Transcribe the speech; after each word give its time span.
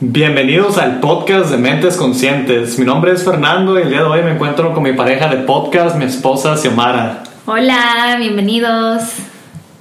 Bienvenidos 0.00 0.78
al 0.78 1.00
podcast 1.00 1.50
de 1.50 1.58
Mentes 1.58 1.98
Conscientes. 1.98 2.78
Mi 2.78 2.86
nombre 2.86 3.12
es 3.12 3.22
Fernando 3.22 3.78
y 3.78 3.82
el 3.82 3.90
día 3.90 3.98
de 3.98 4.06
hoy 4.06 4.22
me 4.22 4.32
encuentro 4.32 4.72
con 4.72 4.82
mi 4.82 4.94
pareja 4.94 5.28
de 5.28 5.38
podcast, 5.38 5.96
mi 5.96 6.06
esposa 6.06 6.56
Xiomara. 6.56 7.22
Hola, 7.44 8.16
bienvenidos. 8.18 9.02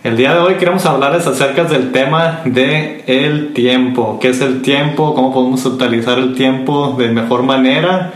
El 0.03 0.17
día 0.17 0.33
de 0.33 0.39
hoy 0.39 0.55
queremos 0.55 0.85
hablarles 0.85 1.25
acerca 1.25 1.63
del 1.63 1.93
tema 1.93 2.41
de 2.43 3.05
el 3.07 3.53
tiempo. 3.53 4.19
¿Qué 4.21 4.27
es 4.29 4.41
el 4.41 4.61
tiempo? 4.61 5.15
¿Cómo 5.15 5.33
podemos 5.33 5.65
utilizar 5.65 6.19
el 6.19 6.35
tiempo 6.35 6.95
de 6.97 7.11
mejor 7.11 7.43
manera? 7.43 8.11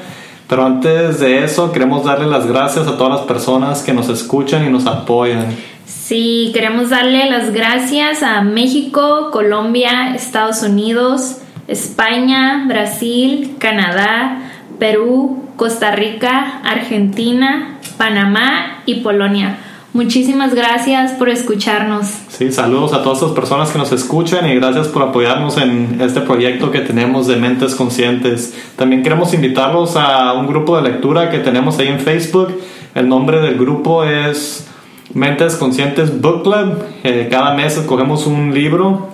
Pero 0.49 0.65
antes 0.65 1.19
de 1.19 1.43
eso, 1.43 1.71
queremos 1.71 2.03
darle 2.03 2.25
las 2.25 2.47
gracias 2.47 2.87
a 2.87 2.97
todas 2.97 3.19
las 3.19 3.27
personas 3.27 3.83
que 3.83 3.93
nos 3.93 4.09
escuchan 4.09 4.65
y 4.65 4.69
nos 4.71 4.87
apoyan. 4.87 5.55
Sí, 5.85 6.49
queremos 6.55 6.89
darle 6.89 7.29
las 7.29 7.53
gracias 7.53 8.23
a 8.23 8.41
México, 8.41 9.29
Colombia, 9.31 10.15
Estados 10.15 10.63
Unidos, 10.63 11.37
España, 11.67 12.65
Brasil, 12.67 13.57
Canadá, 13.59 14.51
Perú, 14.79 15.43
Costa 15.55 15.91
Rica, 15.91 16.61
Argentina, 16.63 17.77
Panamá 17.97 18.81
y 18.87 19.01
Polonia 19.01 19.59
Muchísimas 19.91 20.53
gracias 20.53 21.13
por 21.13 21.29
escucharnos. 21.29 22.05
Sí, 22.27 22.51
saludos 22.51 22.93
a 22.93 23.01
todas 23.01 23.19
estas 23.19 23.33
personas 23.33 23.71
que 23.71 23.79
nos 23.79 23.91
escuchan 23.91 24.47
y 24.47 24.55
gracias 24.55 24.87
por 24.87 25.01
apoyarnos 25.01 25.57
en 25.57 25.99
este 25.99 26.21
proyecto 26.21 26.69
que 26.69 26.81
tenemos 26.81 27.25
de 27.25 27.37
Mentes 27.37 27.73
Conscientes. 27.73 28.53
También 28.75 29.01
queremos 29.01 29.33
invitarlos 29.33 29.95
a 29.95 30.33
un 30.33 30.45
grupo 30.45 30.79
de 30.79 30.91
lectura 30.91 31.31
que 31.31 31.39
tenemos 31.39 31.79
ahí 31.79 31.87
en 31.87 31.99
Facebook. 31.99 32.49
El 32.93 33.09
nombre 33.09 33.41
del 33.41 33.57
grupo 33.57 34.03
es 34.03 34.67
Mentes 35.15 35.55
Conscientes 35.55 36.21
Book 36.21 36.43
Club. 36.43 36.83
Eh, 37.03 37.27
cada 37.31 37.55
mes 37.55 37.75
escogemos 37.75 38.27
un 38.27 38.53
libro 38.53 39.09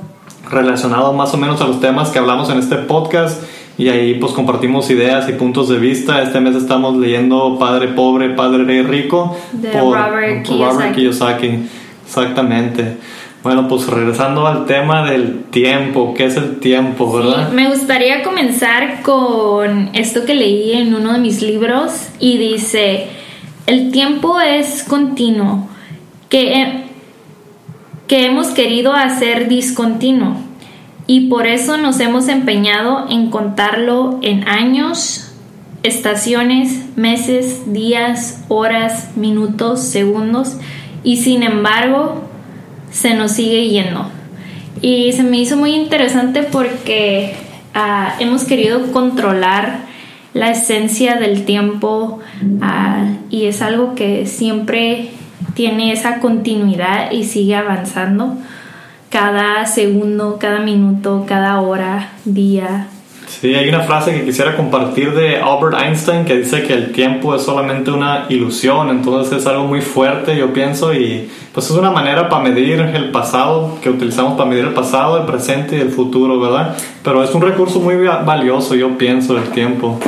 relacionado 0.51 1.13
más 1.13 1.33
o 1.33 1.37
menos 1.37 1.61
a 1.61 1.67
los 1.67 1.79
temas 1.79 2.09
que 2.09 2.19
hablamos 2.19 2.49
en 2.49 2.59
este 2.59 2.75
podcast 2.75 3.41
y 3.77 3.89
ahí 3.89 4.15
pues 4.15 4.31
compartimos 4.33 4.89
ideas 4.89 5.27
y 5.27 5.33
puntos 5.33 5.69
de 5.69 5.77
vista. 5.77 6.21
Este 6.21 6.39
mes 6.39 6.55
estamos 6.55 6.97
leyendo 6.97 7.57
Padre 7.59 7.89
Pobre, 7.89 8.29
Padre 8.29 8.83
Rico 8.83 9.37
de 9.51 9.71
Robert, 9.79 10.95
Kiyosaki. 10.95 11.59
Exactamente. 12.05 12.97
Bueno, 13.43 13.67
pues 13.67 13.85
regresando 13.87 14.47
al 14.47 14.65
tema 14.65 15.07
del 15.07 15.43
tiempo, 15.51 16.13
¿qué 16.15 16.25
es 16.25 16.37
el 16.37 16.59
tiempo, 16.59 17.13
verdad? 17.13 17.51
me 17.51 17.69
gustaría 17.69 18.23
comenzar 18.23 19.03
con 19.03 19.91
esto 19.93 20.25
que 20.25 20.33
leí 20.33 20.73
en 20.73 20.95
uno 20.95 21.13
de 21.13 21.19
mis 21.19 21.43
libros 21.43 22.07
y 22.19 22.39
dice, 22.39 23.07
el 23.67 23.91
tiempo 23.91 24.39
es 24.39 24.83
continuo, 24.83 25.67
que, 26.27 26.85
que 28.07 28.25
hemos 28.25 28.47
querido 28.47 28.93
hacer 28.93 29.47
discontinuo 29.47 30.44
y 31.07 31.27
por 31.27 31.45
eso 31.47 31.77
nos 31.77 31.99
hemos 31.99 32.27
empeñado 32.27 33.05
en 33.09 33.29
contarlo 33.29 34.19
en 34.21 34.47
años, 34.47 35.31
estaciones, 35.83 36.97
meses, 36.97 37.71
días, 37.71 38.43
horas, 38.47 39.15
minutos, 39.15 39.81
segundos 39.83 40.57
y 41.03 41.17
sin 41.17 41.43
embargo 41.43 42.23
se 42.91 43.13
nos 43.13 43.33
sigue 43.33 43.69
yendo. 43.69 44.09
Y 44.81 45.13
se 45.13 45.23
me 45.23 45.37
hizo 45.37 45.57
muy 45.57 45.73
interesante 45.75 46.43
porque 46.43 47.35
ah, 47.73 48.15
hemos 48.19 48.43
querido 48.43 48.91
controlar 48.91 49.85
la 50.33 50.51
esencia 50.51 51.15
del 51.15 51.45
tiempo 51.45 52.19
ah, 52.61 53.05
y 53.29 53.45
es 53.45 53.61
algo 53.61 53.95
que 53.95 54.25
siempre 54.25 55.11
tiene 55.53 55.91
esa 55.91 56.19
continuidad 56.19 57.11
y 57.11 57.23
sigue 57.23 57.55
avanzando 57.55 58.37
cada 59.09 59.65
segundo, 59.65 60.37
cada 60.39 60.59
minuto, 60.59 61.25
cada 61.27 61.61
hora, 61.61 62.13
día. 62.25 62.87
Sí, 63.27 63.53
hay 63.53 63.67
una 63.69 63.81
frase 63.81 64.13
que 64.13 64.23
quisiera 64.23 64.55
compartir 64.55 65.13
de 65.13 65.37
Albert 65.37 65.81
Einstein 65.81 66.25
que 66.25 66.37
dice 66.37 66.63
que 66.63 66.73
el 66.73 66.91
tiempo 66.91 67.35
es 67.35 67.41
solamente 67.41 67.91
una 67.91 68.27
ilusión, 68.29 68.89
entonces 68.89 69.39
es 69.39 69.47
algo 69.47 69.65
muy 69.65 69.81
fuerte, 69.81 70.37
yo 70.37 70.53
pienso, 70.53 70.93
y 70.93 71.29
pues 71.51 71.65
es 71.65 71.71
una 71.71 71.91
manera 71.91 72.29
para 72.29 72.43
medir 72.43 72.79
el 72.79 73.11
pasado, 73.11 73.79
que 73.81 73.89
utilizamos 73.89 74.37
para 74.37 74.49
medir 74.49 74.65
el 74.65 74.73
pasado, 74.73 75.17
el 75.17 75.25
presente 75.25 75.77
y 75.77 75.81
el 75.81 75.89
futuro, 75.89 76.39
¿verdad? 76.39 76.77
Pero 77.03 77.23
es 77.23 77.33
un 77.33 77.41
recurso 77.41 77.79
muy 77.79 77.95
valioso, 77.95 78.75
yo 78.75 78.97
pienso, 78.97 79.37
el 79.37 79.49
tiempo. 79.49 79.99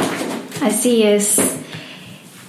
Así 0.62 1.04
es. 1.04 1.38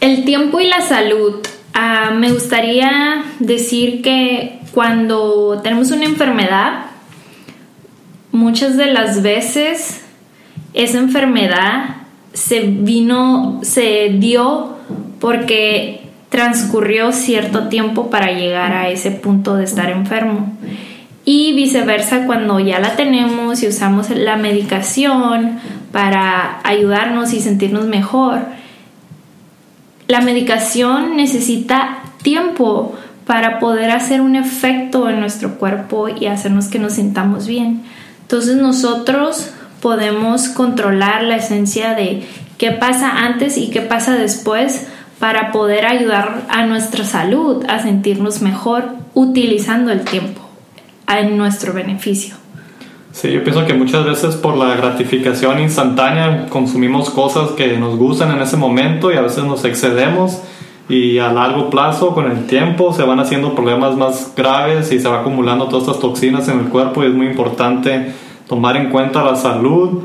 El 0.00 0.24
tiempo 0.24 0.60
y 0.60 0.68
la 0.68 0.80
salud. 0.80 1.36
Ah, 1.74 2.12
me 2.14 2.32
gustaría 2.32 3.24
decir 3.40 4.02
que 4.02 4.57
cuando 4.72 5.60
tenemos 5.62 5.90
una 5.90 6.04
enfermedad, 6.04 6.86
muchas 8.32 8.76
de 8.76 8.92
las 8.92 9.22
veces 9.22 10.02
esa 10.74 10.98
enfermedad 10.98 11.96
se 12.32 12.60
vino, 12.60 13.60
se 13.62 14.10
dio 14.18 14.76
porque 15.20 16.08
transcurrió 16.28 17.12
cierto 17.12 17.68
tiempo 17.68 18.10
para 18.10 18.32
llegar 18.32 18.72
a 18.72 18.88
ese 18.90 19.10
punto 19.10 19.56
de 19.56 19.64
estar 19.64 19.90
enfermo. 19.90 20.52
Y 21.24 21.52
viceversa, 21.54 22.26
cuando 22.26 22.60
ya 22.60 22.78
la 22.78 22.96
tenemos 22.96 23.62
y 23.62 23.68
usamos 23.68 24.10
la 24.10 24.36
medicación 24.36 25.58
para 25.92 26.60
ayudarnos 26.64 27.32
y 27.32 27.40
sentirnos 27.40 27.86
mejor, 27.86 28.46
la 30.06 30.20
medicación 30.20 31.16
necesita 31.16 31.98
tiempo 32.22 32.94
para 33.28 33.58
poder 33.58 33.90
hacer 33.90 34.22
un 34.22 34.36
efecto 34.36 35.10
en 35.10 35.20
nuestro 35.20 35.58
cuerpo 35.58 36.08
y 36.08 36.24
hacernos 36.24 36.68
que 36.68 36.78
nos 36.78 36.94
sintamos 36.94 37.46
bien. 37.46 37.82
Entonces 38.22 38.56
nosotros 38.56 39.50
podemos 39.82 40.48
controlar 40.48 41.24
la 41.24 41.36
esencia 41.36 41.92
de 41.92 42.26
qué 42.56 42.70
pasa 42.70 43.26
antes 43.26 43.58
y 43.58 43.68
qué 43.68 43.82
pasa 43.82 44.16
después 44.16 44.86
para 45.18 45.52
poder 45.52 45.84
ayudar 45.84 46.46
a 46.48 46.64
nuestra 46.64 47.04
salud 47.04 47.66
a 47.68 47.82
sentirnos 47.82 48.40
mejor 48.40 48.94
utilizando 49.12 49.92
el 49.92 50.06
tiempo 50.06 50.40
en 51.06 51.36
nuestro 51.36 51.74
beneficio. 51.74 52.34
Sí, 53.12 53.30
yo 53.30 53.44
pienso 53.44 53.66
que 53.66 53.74
muchas 53.74 54.06
veces 54.06 54.36
por 54.36 54.56
la 54.56 54.74
gratificación 54.74 55.60
instantánea 55.60 56.46
consumimos 56.48 57.10
cosas 57.10 57.50
que 57.50 57.76
nos 57.76 57.98
gustan 57.98 58.30
en 58.30 58.40
ese 58.40 58.56
momento 58.56 59.12
y 59.12 59.16
a 59.16 59.20
veces 59.20 59.44
nos 59.44 59.66
excedemos 59.66 60.40
y 60.88 61.18
a 61.18 61.32
largo 61.32 61.68
plazo, 61.70 62.14
con 62.14 62.30
el 62.30 62.46
tiempo, 62.46 62.92
se 62.92 63.02
van 63.02 63.20
haciendo 63.20 63.54
problemas 63.54 63.96
más 63.96 64.32
graves 64.34 64.90
y 64.92 64.98
se 64.98 65.08
va 65.08 65.20
acumulando 65.20 65.68
todas 65.68 65.86
estas 65.86 66.00
toxinas 66.00 66.48
en 66.48 66.60
el 66.60 66.66
cuerpo 66.66 67.02
y 67.02 67.08
es 67.08 67.14
muy 67.14 67.26
importante 67.26 68.12
tomar 68.48 68.76
en 68.76 68.90
cuenta 68.90 69.22
la 69.22 69.36
salud 69.36 70.02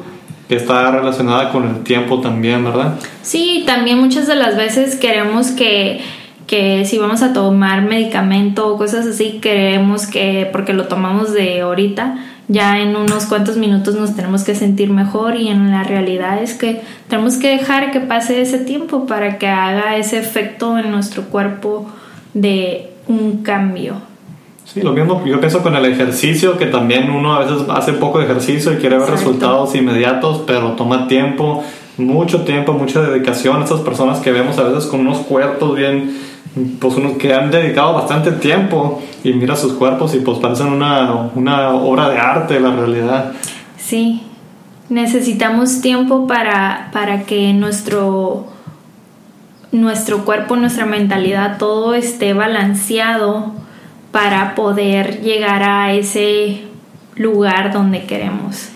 que 0.49 0.55
está 0.55 0.91
relacionada 0.91 1.51
con 1.51 1.67
el 1.67 1.83
tiempo 1.83 2.19
también, 2.19 2.65
¿verdad? 2.65 2.95
Sí, 3.21 3.63
también 3.65 3.99
muchas 3.99 4.27
de 4.27 4.35
las 4.35 4.57
veces 4.57 4.95
queremos 4.97 5.51
que 5.51 6.01
que 6.47 6.85
si 6.85 6.97
vamos 6.97 7.21
a 7.21 7.33
tomar 7.33 7.83
medicamento 7.83 8.67
o 8.67 8.77
cosas 8.77 9.05
así, 9.05 9.39
queremos 9.41 10.07
que, 10.07 10.49
porque 10.51 10.73
lo 10.73 10.87
tomamos 10.87 11.33
de 11.33 11.61
ahorita, 11.61 12.17
ya 12.47 12.79
en 12.79 12.95
unos 12.95 13.25
cuantos 13.25 13.57
minutos 13.57 13.95
nos 13.95 14.15
tenemos 14.15 14.43
que 14.43 14.55
sentir 14.55 14.89
mejor 14.89 15.35
y 15.35 15.47
en 15.47 15.71
la 15.71 15.83
realidad 15.83 16.41
es 16.43 16.53
que 16.53 16.81
tenemos 17.07 17.37
que 17.37 17.49
dejar 17.49 17.91
que 17.91 18.01
pase 18.01 18.41
ese 18.41 18.59
tiempo 18.59 19.05
para 19.05 19.37
que 19.37 19.47
haga 19.47 19.95
ese 19.97 20.17
efecto 20.17 20.77
en 20.77 20.91
nuestro 20.91 21.23
cuerpo 21.23 21.87
de 22.33 22.91
un 23.07 23.43
cambio. 23.43 23.95
Sí, 24.65 24.81
lo 24.81 24.93
mismo 24.93 25.23
yo 25.25 25.39
pienso 25.39 25.61
con 25.61 25.75
el 25.75 25.85
ejercicio, 25.85 26.57
que 26.57 26.65
también 26.65 27.11
uno 27.11 27.33
a 27.33 27.39
veces 27.39 27.63
hace 27.69 27.93
poco 27.93 28.19
de 28.19 28.25
ejercicio 28.25 28.73
y 28.73 28.77
quiere 28.77 28.97
ver 28.97 29.09
resultados 29.09 29.75
inmediatos, 29.75 30.43
pero 30.47 30.71
toma 30.71 31.07
tiempo, 31.07 31.63
mucho 31.97 32.41
tiempo, 32.41 32.73
mucha 32.73 33.01
dedicación. 33.01 33.61
Esas 33.61 33.81
personas 33.81 34.19
que 34.19 34.31
vemos 34.31 34.57
a 34.57 34.63
veces 34.63 34.85
con 34.85 35.01
unos 35.01 35.19
cuerpos 35.19 35.75
bien 35.75 36.17
pues 36.79 36.95
unos 36.95 37.13
que 37.13 37.33
han 37.33 37.49
dedicado 37.49 37.93
bastante 37.93 38.31
tiempo 38.33 39.01
y 39.23 39.33
mira 39.33 39.55
sus 39.55 39.73
cuerpos 39.73 40.13
y 40.13 40.19
pues 40.19 40.37
parecen 40.39 40.67
una, 40.67 41.29
una 41.33 41.69
obra 41.71 42.09
de 42.09 42.19
arte 42.19 42.59
la 42.59 42.71
realidad. 42.71 43.33
Sí, 43.77 44.21
necesitamos 44.89 45.81
tiempo 45.81 46.27
para, 46.27 46.89
para 46.93 47.23
que 47.23 47.53
nuestro, 47.53 48.45
nuestro 49.71 50.25
cuerpo, 50.25 50.55
nuestra 50.55 50.85
mentalidad, 50.85 51.57
todo 51.57 51.95
esté 51.95 52.33
balanceado 52.33 53.51
para 54.11 54.53
poder 54.53 55.21
llegar 55.21 55.63
a 55.63 55.93
ese 55.93 56.65
lugar 57.15 57.73
donde 57.73 58.05
queremos. 58.05 58.69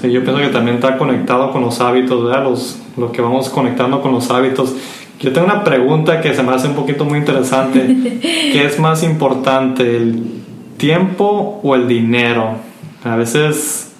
Sí, 0.00 0.10
yo 0.10 0.24
pienso 0.24 0.40
que 0.40 0.48
también 0.48 0.76
está 0.76 0.96
conectado 0.96 1.52
con 1.52 1.60
los 1.60 1.80
hábitos, 1.80 2.24
¿verdad? 2.24 2.44
Los, 2.44 2.80
lo 2.96 3.12
que 3.12 3.20
vamos 3.20 3.50
conectando 3.50 4.00
con 4.00 4.12
los 4.12 4.30
hábitos. 4.30 4.74
Yo 5.22 5.32
tengo 5.32 5.46
una 5.46 5.64
pregunta 5.64 6.20
que 6.20 6.34
se 6.34 6.42
me 6.42 6.52
hace 6.52 6.68
un 6.68 6.74
poquito 6.74 7.04
muy 7.04 7.18
interesante. 7.18 7.80
¿Qué 8.20 8.64
es 8.64 8.78
más 8.78 9.02
importante, 9.02 9.96
el 9.96 10.42
tiempo 10.76 11.60
o 11.62 11.74
el 11.74 11.88
dinero? 11.88 12.56
A 13.04 13.16
veces 13.16 13.92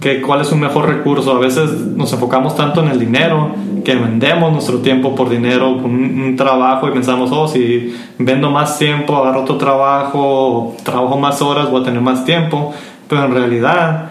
que 0.00 0.20
cuál 0.20 0.42
es 0.42 0.52
un 0.52 0.60
mejor 0.60 0.86
recurso. 0.86 1.32
A 1.32 1.38
veces 1.38 1.70
nos 1.70 2.12
enfocamos 2.12 2.54
tanto 2.56 2.82
en 2.82 2.88
el 2.88 2.98
dinero 2.98 3.50
que 3.84 3.94
vendemos 3.94 4.52
nuestro 4.52 4.78
tiempo 4.78 5.14
por 5.14 5.28
dinero, 5.28 5.76
por 5.76 5.86
un, 5.90 6.34
trabajo 6.36 6.88
y 6.88 6.92
pensamos, 6.92 7.30
oh, 7.32 7.48
si 7.48 7.96
vendo 8.18 8.50
más 8.50 8.78
tiempo, 8.78 9.16
agarro 9.16 9.42
otro 9.42 9.56
trabajo, 9.56 10.74
trabajo 10.82 11.18
más 11.18 11.40
horas, 11.40 11.70
voy 11.70 11.80
a 11.80 11.84
tener 11.84 12.00
más 12.00 12.24
tiempo. 12.24 12.74
Pero 13.08 13.24
en 13.24 13.32
realidad 13.32 14.10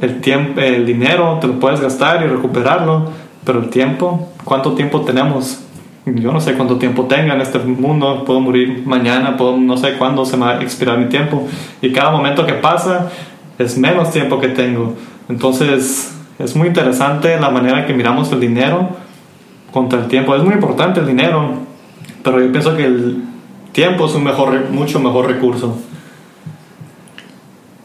el, 0.00 0.20
tiempo, 0.20 0.60
el 0.60 0.84
dinero 0.84 1.38
te 1.40 1.46
lo 1.46 1.58
puedes 1.58 1.80
gastar 1.80 2.22
y 2.22 2.26
recuperarlo, 2.26 3.10
pero 3.46 3.60
el 3.60 3.70
tiempo, 3.70 4.28
¿cuánto 4.44 4.72
tiempo 4.72 5.02
tenemos? 5.02 5.60
Yo 6.04 6.32
no 6.32 6.40
sé 6.40 6.54
cuánto 6.54 6.76
tiempo 6.76 7.04
tenga 7.04 7.34
en 7.34 7.40
este 7.40 7.60
mundo, 7.60 8.24
puedo 8.26 8.40
morir 8.40 8.82
mañana, 8.84 9.36
puedo, 9.36 9.56
no 9.56 9.76
sé 9.76 9.94
cuándo 9.94 10.26
se 10.26 10.36
me 10.36 10.46
va 10.46 10.58
a 10.58 10.62
expirar 10.62 10.98
mi 10.98 11.06
tiempo. 11.06 11.46
Y 11.80 11.92
cada 11.92 12.10
momento 12.10 12.44
que 12.44 12.54
pasa 12.54 13.10
es 13.58 13.78
menos 13.78 14.10
tiempo 14.10 14.40
que 14.40 14.48
tengo. 14.48 14.94
Entonces 15.28 16.12
es 16.38 16.56
muy 16.56 16.68
interesante 16.68 17.38
la 17.40 17.50
manera 17.50 17.86
que 17.86 17.94
miramos 17.94 18.30
el 18.32 18.40
dinero 18.40 18.90
contra 19.72 20.00
el 20.00 20.08
tiempo. 20.08 20.34
Es 20.34 20.42
muy 20.42 20.54
importante 20.54 21.00
el 21.00 21.06
dinero, 21.06 21.54
pero 22.24 22.40
yo 22.40 22.50
pienso 22.50 22.76
que 22.76 22.84
el 22.84 23.22
tiempo 23.70 24.06
es 24.06 24.14
un 24.14 24.24
mejor, 24.24 24.70
mucho 24.70 24.98
mejor 24.98 25.26
recurso. 25.28 25.78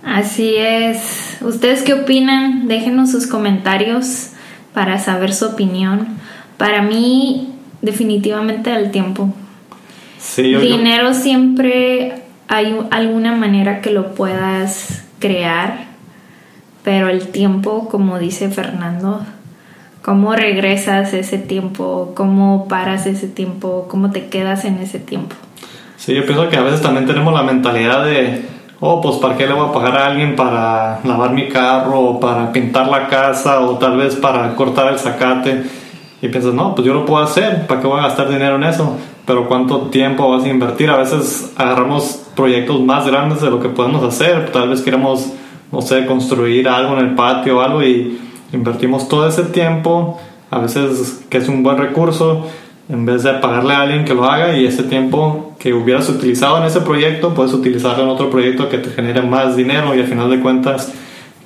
Así 0.04 0.56
es. 0.58 1.38
¿Ustedes 1.42 1.84
qué 1.84 1.94
opinan? 1.94 2.68
Déjenos 2.68 3.12
sus 3.12 3.28
comentarios 3.28 4.32
para 4.74 5.00
saber 5.00 5.34
su 5.34 5.46
opinión. 5.46 6.08
Para 6.58 6.82
mí, 6.82 7.50
definitivamente 7.82 8.74
el 8.74 8.92
tiempo. 8.92 9.34
Sí, 10.20 10.54
Dinero 10.56 11.14
siempre 11.14 12.24
hay 12.48 12.78
alguna 12.92 13.36
manera 13.36 13.82
que 13.82 13.92
lo 13.92 14.14
puedas 14.14 15.04
crear, 15.20 15.86
pero 16.84 17.10
el 17.10 17.28
tiempo, 17.30 17.90
como 17.90 18.20
dice 18.20 18.50
Fernando, 18.50 19.26
cómo 20.02 20.36
regresas 20.36 21.14
ese 21.14 21.38
tiempo, 21.38 22.14
cómo 22.16 22.68
paras 22.68 23.06
ese 23.08 23.28
tiempo, 23.28 23.88
cómo 23.90 24.12
te 24.12 24.28
quedas 24.28 24.66
en 24.66 24.80
ese 24.80 25.00
tiempo. 25.00 25.36
Sí, 25.98 26.14
yo 26.14 26.26
pienso 26.26 26.50
que 26.50 26.58
a 26.58 26.64
veces 26.64 26.82
también 26.82 27.06
tenemos 27.06 27.34
la 27.34 27.44
mentalidad 27.44 28.06
de, 28.06 28.44
oh, 28.82 29.00
pues 29.00 29.18
¿para 29.18 29.38
qué 29.38 29.48
le 29.48 29.54
voy 29.54 29.70
a 29.70 29.72
pagar 29.72 29.96
a 29.96 30.08
alguien 30.08 30.36
para 30.36 31.00
lavar 31.06 31.32
mi 31.32 31.48
carro 31.48 32.02
o 32.02 32.20
para 32.20 32.52
pintar 32.52 32.88
la 32.88 33.08
casa 33.08 33.62
o 33.62 33.78
tal 33.78 33.96
vez 33.96 34.16
para 34.16 34.54
cortar 34.56 34.92
el 34.92 35.00
zacate? 35.00 35.64
Y 36.22 36.28
piensas, 36.28 36.54
no, 36.54 36.76
pues 36.76 36.86
yo 36.86 36.94
lo 36.94 37.06
puedo 37.06 37.24
hacer, 37.24 37.66
¿para 37.66 37.80
qué 37.80 37.88
voy 37.88 38.00
a 38.00 38.04
gastar 38.04 38.30
dinero 38.30 38.56
en 38.56 38.64
eso? 38.64 38.98
Pero 39.26 39.48
¿cuánto 39.48 39.82
tiempo 39.88 40.30
vas 40.30 40.44
a 40.44 40.50
invertir? 40.50 40.90
A 40.90 40.98
veces 40.98 41.54
agarramos 41.56 42.22
proyectos 42.36 42.82
más 42.82 43.08
grandes 43.08 43.42
de 43.42 43.50
lo 43.50 43.60
que 43.60 43.70
podemos 43.70 44.04
hacer, 44.04 44.52
tal 44.52 44.70
vez 44.70 44.82
queremos, 44.82 45.32
no 45.72 45.82
sé, 45.82 46.06
construir 46.06 46.68
algo 46.68 46.98
en 46.98 47.06
el 47.06 47.16
patio 47.16 47.58
o 47.58 47.62
algo 47.62 47.84
y 47.84 48.20
invertimos 48.52 49.08
todo 49.08 49.28
ese 49.28 49.44
tiempo, 49.44 50.20
a 50.50 50.60
veces 50.60 51.24
que 51.30 51.38
es 51.38 51.48
un 51.48 51.64
buen 51.64 51.78
recurso, 51.78 52.48
en 52.92 53.06
vez 53.06 53.24
de 53.24 53.34
pagarle 53.36 53.74
a 53.74 53.82
alguien 53.82 54.04
que 54.04 54.14
lo 54.14 54.26
haga 54.26 54.58
y 54.58 54.66
ese 54.66 54.84
tiempo 54.84 55.56
que 55.58 55.74
hubieras 55.74 56.10
utilizado 56.10 56.58
en 56.58 56.66
ese 56.66 56.82
proyecto, 56.82 57.34
puedes 57.34 57.54
utilizarlo 57.54 58.04
en 58.04 58.10
otro 58.10 58.30
proyecto 58.30 58.68
que 58.68 58.80
te 58.80 58.90
genere 58.90 59.22
más 59.22 59.56
dinero 59.56 59.96
y 59.96 60.00
al 60.00 60.08
final 60.08 60.30
de 60.30 60.42
cuentas, 60.42 60.92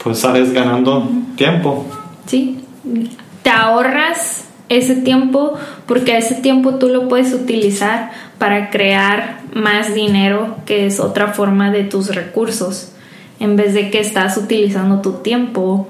pues 0.04 0.20
sales 0.20 0.52
ganando 0.54 1.08
tiempo. 1.36 1.86
Sí, 2.26 2.64
te 3.44 3.52
ahorras 3.52 4.46
ese 4.70 4.96
tiempo 4.96 5.54
porque 5.86 6.18
ese 6.18 6.34
tiempo 6.36 6.76
tú 6.76 6.90
lo 6.90 7.08
puedes 7.08 7.32
utilizar 7.34 8.12
para 8.40 8.72
crear 8.72 9.42
más 9.54 9.94
dinero 9.94 10.58
que 10.66 10.88
es 10.88 11.00
otra 11.00 11.28
forma 11.28 11.70
de 11.70 11.84
tus 11.84 12.16
recursos 12.16 12.92
en 13.40 13.56
vez 13.56 13.76
de 13.76 13.92
que 13.92 14.00
estás 14.00 14.38
utilizando 14.38 15.02
tu 15.02 15.14
tiempo 15.22 15.88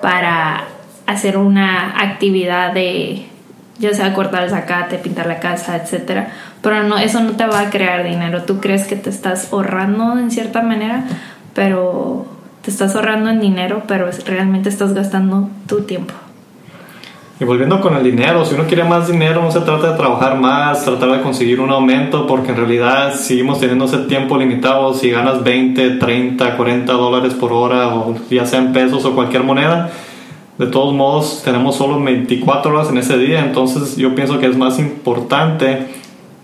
para 0.00 0.68
hacer 1.06 1.36
una 1.36 2.00
actividad 2.00 2.72
de 2.72 3.26
ya 3.82 3.92
sea 3.94 4.14
cortar 4.14 4.44
el 4.44 4.50
zacate, 4.50 4.96
pintar 4.98 5.26
la 5.26 5.40
casa, 5.40 5.76
etcétera, 5.76 6.28
pero 6.62 6.84
no 6.84 6.98
eso 6.98 7.18
no 7.20 7.32
te 7.32 7.44
va 7.46 7.60
a 7.60 7.70
crear 7.70 8.04
dinero. 8.04 8.44
Tú 8.44 8.60
crees 8.60 8.86
que 8.86 8.94
te 8.94 9.10
estás 9.10 9.52
ahorrando 9.52 10.16
en 10.16 10.30
cierta 10.30 10.62
manera, 10.62 11.04
pero 11.52 12.26
te 12.62 12.70
estás 12.70 12.94
ahorrando 12.94 13.28
en 13.28 13.40
dinero, 13.40 13.82
pero 13.88 14.08
realmente 14.24 14.68
estás 14.68 14.94
gastando 14.94 15.50
tu 15.66 15.82
tiempo. 15.82 16.14
Y 17.40 17.44
volviendo 17.44 17.80
con 17.80 17.96
el 17.96 18.04
dinero, 18.04 18.44
si 18.44 18.54
uno 18.54 18.68
quiere 18.68 18.84
más 18.84 19.08
dinero, 19.08 19.42
no 19.42 19.50
se 19.50 19.58
trata 19.62 19.90
de 19.90 19.96
trabajar 19.96 20.38
más, 20.38 20.84
tratar 20.84 21.10
de 21.10 21.22
conseguir 21.22 21.58
un 21.58 21.70
aumento, 21.70 22.24
porque 22.24 22.52
en 22.52 22.58
realidad 22.58 23.14
seguimos 23.14 23.58
teniendo 23.58 23.86
ese 23.86 23.98
tiempo 23.98 24.38
limitado. 24.38 24.94
Si 24.94 25.10
ganas 25.10 25.42
20, 25.42 25.96
30, 25.96 26.56
40 26.56 26.92
dólares 26.92 27.34
por 27.34 27.52
hora, 27.52 27.88
o 27.88 28.14
ya 28.30 28.46
sea 28.46 28.60
en 28.60 28.72
pesos 28.72 29.04
o 29.04 29.16
cualquier 29.16 29.42
moneda, 29.42 29.90
de 30.58 30.66
todos 30.66 30.94
modos 30.94 31.42
tenemos 31.44 31.76
solo 31.76 32.02
24 32.02 32.72
horas 32.72 32.90
en 32.90 32.98
ese 32.98 33.18
día. 33.18 33.44
Entonces 33.44 33.96
yo 33.96 34.14
pienso 34.14 34.38
que 34.38 34.46
es 34.46 34.56
más 34.56 34.78
importante 34.78 35.86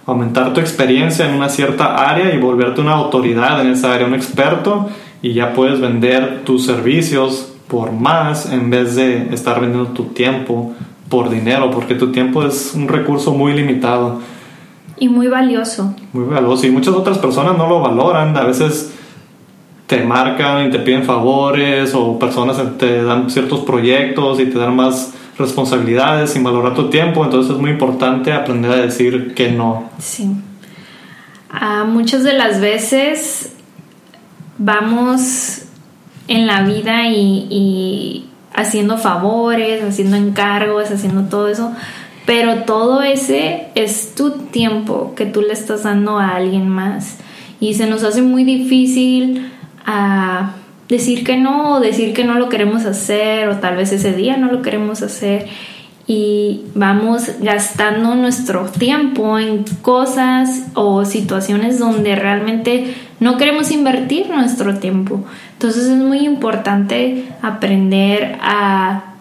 aumentar 0.07 0.55
tu 0.55 0.61
experiencia 0.61 1.29
en 1.29 1.35
una 1.35 1.49
cierta 1.49 1.97
área 2.09 2.33
y 2.35 2.39
volverte 2.39 2.81
una 2.81 2.95
autoridad 2.95 3.61
en 3.61 3.73
esa 3.73 3.93
área, 3.93 4.07
un 4.07 4.15
experto, 4.15 4.89
y 5.21 5.35
ya 5.35 5.53
puedes 5.53 5.81
vender 5.81 6.45
tus 6.45 6.65
servicios 6.65 7.53
por 7.69 7.93
más 7.93 8.51
en 8.51 8.71
vez 8.71 8.97
de 8.97 9.35
estar 9.35 9.61
vendiendo 9.61 9.91
tu 9.91 10.05
tiempo 10.05 10.73
por 11.11 11.29
dinero, 11.29 11.71
porque 11.71 11.95
tu 11.95 12.11
tiempo 12.11 12.43
es 12.43 12.73
un 12.75 12.89
recurso 12.89 13.33
muy 13.33 13.53
limitado. 13.53 14.21
Y 14.97 15.09
muy 15.09 15.29
valioso. 15.29 15.95
Muy 16.13 16.25
valioso. 16.25 16.67
Y 16.67 16.71
muchas 16.71 16.95
otras 16.95 17.19
personas 17.19 17.57
no 17.57 17.69
lo 17.69 17.81
valoran. 17.81 18.37
A 18.37 18.45
veces 18.45 18.93
te 19.89 20.05
marcan 20.05 20.67
y 20.67 20.71
te 20.71 20.79
piden 20.81 21.03
favores 21.03 21.95
o 21.95 22.19
personas 22.19 22.59
te 22.77 23.03
dan 23.03 23.31
ciertos 23.31 23.61
proyectos 23.61 24.39
y 24.39 24.45
te 24.45 24.59
dan 24.59 24.77
más 24.77 25.15
responsabilidades 25.39 26.31
sin 26.31 26.45
valorar 26.45 26.75
tu 26.75 26.91
tiempo. 26.91 27.25
Entonces 27.25 27.55
es 27.55 27.59
muy 27.59 27.71
importante 27.71 28.33
aprender 28.33 28.71
a 28.71 28.77
decir 28.77 29.33
que 29.35 29.51
no. 29.51 29.91
Sí. 29.99 30.31
Ah, 31.51 31.87
muchas 31.89 32.23
de 32.23 32.35
las 32.35 32.61
veces 32.61 33.55
vamos 34.59 35.63
en 36.29 36.47
la 36.47 36.65
vida 36.65 37.09
y, 37.09 38.29
haciendo 38.55 38.99
favores, 38.99 39.83
haciendo 39.83 40.17
encargos, 40.17 40.91
haciendo 40.91 41.31
todo 41.31 41.49
eso, 41.49 41.73
pero 42.27 42.65
todo 42.65 43.01
ese 43.01 43.69
es 43.75 44.15
tu 44.15 44.33
tiempo 44.33 45.15
que 45.17 45.25
tú 45.25 45.41
le 45.41 45.55
estás 45.55 45.85
dando 45.85 46.19
a 46.19 46.37
alguien 46.37 46.69
más 46.69 47.17
y 47.59 47.73
se 47.73 47.87
nos 47.87 48.05
hace 48.05 48.21
muy 48.21 48.45
difícil 48.45 49.51
a 49.85 50.53
decir 50.89 51.25
que 51.25 51.37
no 51.37 51.75
o 51.75 51.81
decir 51.81 52.15
que 52.15 52.25
no 52.25 52.35
lo 52.35 52.49
queremos 52.49 52.85
hacer 52.85 53.49
o 53.49 53.57
tal 53.57 53.77
vez 53.77 53.93
ese 53.93 54.15
día 54.15 54.37
no 54.37 54.51
lo 54.51 54.63
queremos 54.63 55.03
hacer 55.03 55.47
y 56.09 56.63
vamos 56.75 57.31
gastando 57.41 58.15
nuestro 58.15 58.65
tiempo 58.65 59.39
en 59.39 59.65
cosas 59.83 60.63
o 60.73 61.05
situaciones 61.05 61.79
donde 61.79 62.17
realmente 62.17 62.95
no 63.21 63.37
queremos 63.37 63.71
invertir 63.71 64.31
nuestro 64.31 64.79
tiempo. 64.79 65.23
Entonces 65.53 65.85
es 65.85 65.99
muy 65.99 66.21
importante 66.21 67.27
aprender 67.43 68.39
a 68.41 69.17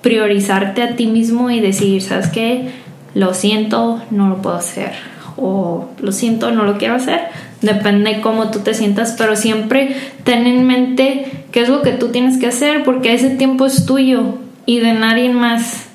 priorizarte 0.00 0.82
a 0.82 0.96
ti 0.96 1.06
mismo 1.06 1.50
y 1.50 1.60
decir, 1.60 2.00
¿sabes 2.00 2.28
qué? 2.28 2.70
Lo 3.14 3.34
siento, 3.34 4.00
no 4.10 4.30
lo 4.30 4.40
puedo 4.40 4.56
hacer. 4.56 4.92
O 5.36 5.90
lo 6.00 6.12
siento, 6.12 6.50
no 6.50 6.64
lo 6.64 6.78
quiero 6.78 6.94
hacer. 6.94 7.28
Depende 7.62 8.14
de 8.14 8.20
cómo 8.20 8.50
tú 8.50 8.60
te 8.60 8.74
sientas, 8.74 9.14
pero 9.16 9.34
siempre 9.34 9.96
ten 10.24 10.46
en 10.46 10.66
mente 10.66 11.44
qué 11.52 11.62
es 11.62 11.68
lo 11.68 11.82
que 11.82 11.92
tú 11.92 12.08
tienes 12.08 12.38
que 12.38 12.48
hacer 12.48 12.84
porque 12.84 13.14
ese 13.14 13.30
tiempo 13.30 13.66
es 13.66 13.86
tuyo 13.86 14.34
y 14.66 14.80
de 14.80 14.92
nadie 14.92 15.30
más. 15.30 15.86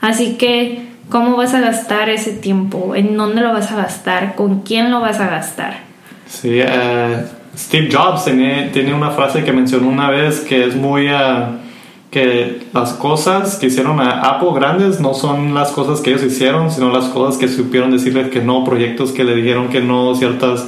Así 0.00 0.36
que, 0.36 0.86
¿cómo 1.10 1.36
vas 1.36 1.52
a 1.54 1.60
gastar 1.60 2.08
ese 2.08 2.32
tiempo? 2.32 2.94
¿En 2.94 3.16
dónde 3.16 3.42
lo 3.42 3.52
vas 3.52 3.70
a 3.70 3.76
gastar? 3.76 4.34
¿Con 4.34 4.60
quién 4.60 4.90
lo 4.90 5.00
vas 5.00 5.20
a 5.20 5.28
gastar? 5.28 5.80
Sí, 6.26 6.60
eh, 6.60 7.24
Steve 7.56 7.90
Jobs 7.92 8.24
tiene, 8.24 8.94
una 8.94 9.10
frase 9.10 9.44
que 9.44 9.52
mencionó 9.52 9.88
una 9.88 10.10
vez 10.10 10.40
que 10.40 10.66
es 10.66 10.74
muy... 10.74 11.08
Eh, 11.08 11.70
que 12.10 12.62
las 12.72 12.94
cosas 12.94 13.56
que 13.56 13.66
hicieron 13.66 14.00
a 14.00 14.20
Apple 14.22 14.50
grandes 14.54 15.00
no 15.00 15.14
son 15.14 15.54
las 15.54 15.70
cosas 15.70 16.00
que 16.00 16.10
ellos 16.10 16.24
hicieron, 16.24 16.70
sino 16.70 16.90
las 16.90 17.04
cosas 17.06 17.38
que 17.38 17.46
supieron 17.46 17.92
decirles 17.92 18.30
que 18.30 18.40
no, 18.40 18.64
proyectos 18.64 19.12
que 19.12 19.22
le 19.22 19.36
dijeron 19.36 19.68
que 19.68 19.80
no, 19.80 20.14
ciertas, 20.16 20.66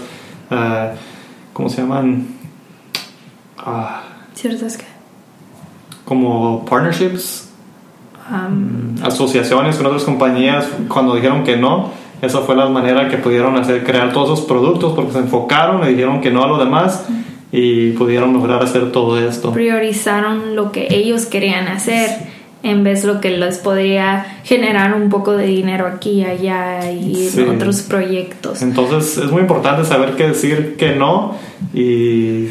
uh, 0.52 0.96
¿cómo 1.52 1.68
se 1.68 1.82
llaman? 1.82 2.26
Ah. 3.58 4.02
¿Ciertas 4.34 4.76
qué? 4.76 4.86
Como 6.04 6.64
partnerships, 6.64 7.50
asociaciones 9.02 9.76
con 9.76 9.86
otras 9.86 10.04
compañías 10.04 10.66
cuando 10.88 11.14
dijeron 11.14 11.44
que 11.44 11.56
no. 11.56 11.90
Esa 12.22 12.40
fue 12.40 12.54
la 12.54 12.68
manera 12.68 13.08
que 13.08 13.16
pudieron 13.18 13.56
hacer 13.56 13.82
crear 13.84 14.12
todos 14.12 14.38
esos 14.38 14.46
productos 14.46 14.92
porque 14.94 15.12
se 15.12 15.18
enfocaron, 15.18 15.80
le 15.80 15.88
dijeron 15.88 16.20
que 16.20 16.30
no 16.30 16.44
a 16.44 16.46
lo 16.46 16.58
demás 16.58 17.04
y 17.50 17.90
pudieron 17.90 18.32
lograr 18.32 18.62
hacer 18.62 18.92
todo 18.92 19.18
esto. 19.18 19.52
Priorizaron 19.52 20.56
lo 20.56 20.72
que 20.72 20.88
ellos 20.90 21.26
querían 21.26 21.68
hacer 21.68 22.10
en 22.62 22.84
vez 22.84 23.02
de 23.02 23.08
lo 23.08 23.20
que 23.20 23.30
les 23.36 23.58
podría 23.58 24.38
generar 24.44 24.94
un 24.94 25.08
poco 25.08 25.36
de 25.36 25.46
dinero 25.46 25.86
aquí 25.86 26.20
y 26.20 26.24
allá 26.24 26.90
y 26.90 27.28
otros 27.48 27.82
proyectos. 27.82 28.62
Entonces 28.62 29.18
es 29.24 29.30
muy 29.30 29.40
importante 29.42 29.84
saber 29.84 30.14
qué 30.16 30.28
decir 30.28 30.76
que 30.76 30.94
no 30.94 31.36
y 31.74 32.50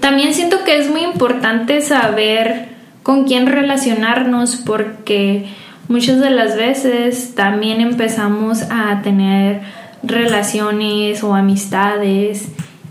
También 0.00 0.34
siento 0.34 0.64
que 0.64 0.78
es 0.78 0.90
muy 0.90 1.02
importante 1.02 1.80
saber 1.80 2.68
con 3.02 3.24
quién 3.24 3.46
relacionarnos 3.46 4.56
porque 4.56 5.46
muchas 5.88 6.20
de 6.20 6.30
las 6.30 6.56
veces 6.56 7.34
también 7.34 7.80
empezamos 7.80 8.62
a 8.70 9.02
tener 9.02 9.60
relaciones 10.02 11.22
o 11.22 11.34
amistades 11.34 12.48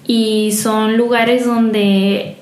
y 0.08 0.52
son 0.54 0.98
lugares 0.98 1.46
donde 1.46 2.38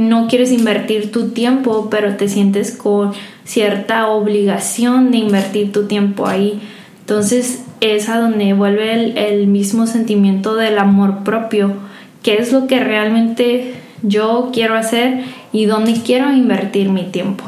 no 0.00 0.26
quieres 0.26 0.50
invertir 0.50 1.12
tu 1.12 1.28
tiempo, 1.28 1.88
pero 1.90 2.16
te 2.16 2.28
sientes 2.28 2.72
con 2.72 3.12
cierta 3.44 4.08
obligación 4.08 5.10
de 5.10 5.18
invertir 5.18 5.72
tu 5.72 5.86
tiempo 5.86 6.26
ahí. 6.26 6.60
Entonces 7.00 7.64
es 7.80 8.08
a 8.08 8.18
donde 8.18 8.52
vuelve 8.52 9.28
el, 9.28 9.46
mismo 9.46 9.86
sentimiento 9.86 10.54
del 10.54 10.78
amor 10.78 11.24
propio, 11.24 11.74
qué 12.22 12.38
es 12.38 12.52
lo 12.52 12.66
que 12.66 12.80
realmente 12.80 13.74
yo 14.02 14.50
quiero 14.52 14.76
hacer 14.76 15.24
y 15.52 15.66
dónde 15.66 15.94
quiero 15.94 16.32
invertir 16.32 16.88
mi 16.88 17.04
tiempo. 17.04 17.44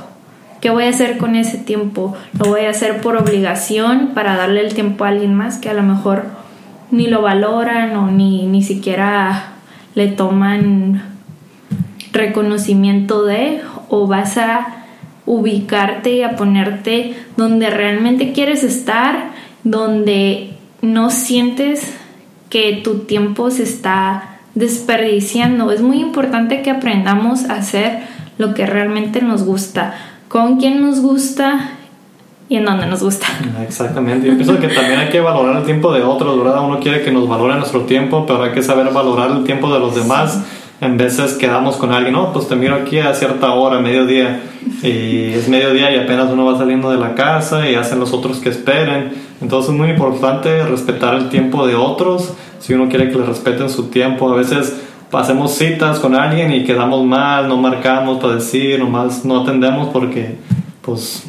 ¿Qué 0.61 0.71
voy 0.71 0.85
a 0.85 0.91
hacer 0.91 1.19
con 1.19 1.35
ese 1.35 1.59
tiempo? 1.59 2.15
¿Lo 2.39 2.47
voy 2.47 2.63
a 2.63 2.71
hacer 2.71 3.01
por 3.01 3.17
obligación 3.17 4.11
para 4.15 4.37
darle 4.37 4.61
el 4.61 4.75
tiempo 4.75 5.05
a 5.05 5.09
alguien 5.09 5.35
más 5.35 5.59
que 5.59 5.69
a 5.69 5.75
lo 5.75 5.83
mejor 5.83 6.27
ni 6.91 7.07
lo 7.07 7.23
valoran 7.23 7.97
o 7.97 8.11
ni, 8.11 8.47
ni 8.47 8.63
siquiera 8.63 9.55
le 9.95 10.09
toman 10.09 11.12
reconocimiento 12.13 13.25
de 13.25 13.61
o 13.89 14.07
vas 14.07 14.39
a 14.39 14.85
ubicarte 15.27 16.15
y 16.15 16.23
a 16.23 16.37
ponerte 16.37 17.15
donde 17.37 17.71
realmente 17.71 18.33
quieres 18.33 18.65
estar, 18.65 19.31
donde 19.65 20.55
no 20.81 21.11
sientes 21.11 21.95
que 22.51 22.81
tu 22.85 23.01
tiempo 23.01 23.51
se 23.51 23.63
está 23.63 24.39
desperdiciando. 24.55 25.71
Es 25.71 25.81
muy 25.81 26.01
importante 26.01 26.63
que 26.63 26.71
aprendamos 26.71 27.49
a 27.49 27.55
hacer 27.55 28.01
lo 28.39 28.55
que 28.55 28.67
realmente 28.67 29.23
nos 29.23 29.45
gusta, 29.45 29.95
con 30.29 30.59
quien 30.59 30.83
nos 30.83 31.01
gusta 31.01 31.71
y 32.49 32.57
en 32.57 32.65
dónde 32.65 32.87
nos 32.87 33.03
gusta. 33.03 33.27
Exactamente. 33.63 34.27
Yo 34.27 34.35
pienso 34.35 34.59
que 34.59 34.69
también 34.69 34.99
hay 34.99 35.09
que 35.09 35.21
valorar 35.21 35.57
el 35.59 35.65
tiempo 35.65 35.93
de 35.93 36.03
otros, 36.03 36.37
¿verdad? 36.37 36.63
Uno 36.65 36.81
quiere 36.81 37.03
que 37.03 37.13
nos 37.13 37.29
valore 37.29 37.55
nuestro 37.55 37.83
tiempo, 37.83 38.27
pero 38.27 38.43
hay 38.43 38.53
que 38.53 38.63
saber 38.63 38.93
valorar 38.93 39.31
el 39.31 39.45
tiempo 39.45 39.73
de 39.73 39.79
los 39.79 39.95
demás 39.95 40.45
en 40.83 40.97
veces 40.97 41.35
quedamos 41.35 41.77
con 41.77 41.93
alguien, 41.93 42.15
no, 42.15 42.33
pues 42.33 42.49
te 42.49 42.57
miro 42.57 42.75
aquí 42.75 42.99
a 42.99 43.15
cierta 43.15 43.53
hora, 43.53 43.79
mediodía, 43.79 44.41
y 44.83 45.33
es 45.33 45.49
mediodía 45.49 45.93
y 45.93 45.97
apenas 46.01 46.29
uno 46.29 46.45
va 46.45 46.59
saliendo 46.59 46.91
de 46.91 46.99
la 46.99 47.15
casa 47.15 47.71
y 47.71 47.77
hacen 47.77 48.01
los 48.01 48.13
otros 48.13 48.39
que 48.39 48.49
esperen. 48.49 49.13
Entonces 49.41 49.71
es 49.71 49.77
muy 49.77 49.91
importante 49.91 50.65
respetar 50.65 51.15
el 51.15 51.29
tiempo 51.29 51.69
de 51.69 51.77
otros, 51.77 52.35
si 52.59 52.75
uno 52.75 52.89
quiere 52.89 53.11
que 53.11 53.17
le 53.17 53.25
respeten 53.25 53.71
su 53.71 53.91
tiempo. 53.91 54.29
A 54.29 54.35
veces 54.35 54.83
hacemos 55.13 55.55
citas 55.55 56.01
con 56.01 56.17
alguien 56.17 56.53
y 56.53 56.65
quedamos 56.65 57.05
mal, 57.05 57.47
no 57.47 57.57
marcamos 57.59 58.19
para 58.19 58.35
decir, 58.35 58.81
nomás 58.81 59.25
no 59.25 59.43
atendemos 59.43 59.91
porque 59.91 60.35
pues 60.81 61.23